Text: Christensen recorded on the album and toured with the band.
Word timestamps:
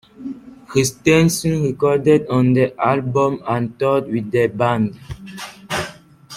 Christensen 0.65 1.61
recorded 1.61 2.25
on 2.27 2.53
the 2.53 2.73
album 2.83 3.39
and 3.47 3.77
toured 3.77 4.07
with 4.09 4.31
the 4.31 4.47
band. 4.47 4.97